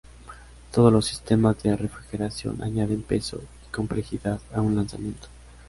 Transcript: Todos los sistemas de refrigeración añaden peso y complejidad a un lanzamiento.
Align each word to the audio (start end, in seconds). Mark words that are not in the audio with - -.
Todos 0.71 0.91
los 0.91 1.05
sistemas 1.05 1.61
de 1.61 1.77
refrigeración 1.77 2.63
añaden 2.63 3.03
peso 3.03 3.37
y 3.67 3.71
complejidad 3.71 4.39
a 4.51 4.59
un 4.59 4.75
lanzamiento. 4.75 5.27